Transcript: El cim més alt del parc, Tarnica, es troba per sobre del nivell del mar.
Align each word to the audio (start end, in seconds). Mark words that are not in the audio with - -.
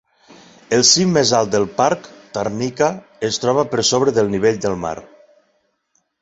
El 0.77 0.85
cim 0.91 1.11
més 1.17 1.33
alt 1.39 1.51
del 1.55 1.67
parc, 1.81 2.07
Tarnica, 2.37 2.87
es 3.29 3.39
troba 3.45 3.67
per 3.75 3.85
sobre 3.91 4.15
del 4.17 4.33
nivell 4.37 4.59
del 4.65 4.79
mar. 4.87 4.97